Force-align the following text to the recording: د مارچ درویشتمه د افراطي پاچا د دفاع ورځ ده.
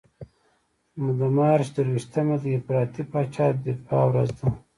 د 1.19 1.21
مارچ 1.37 1.67
درویشتمه 1.75 2.35
د 2.43 2.45
افراطي 2.59 3.03
پاچا 3.11 3.47
د 3.53 3.57
دفاع 3.77 4.03
ورځ 4.09 4.29
ده. 4.39 4.47